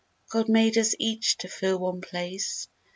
[0.31, 2.67] God made us each to fill one place.